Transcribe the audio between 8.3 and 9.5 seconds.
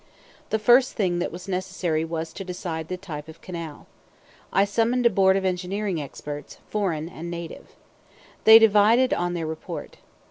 They divided on their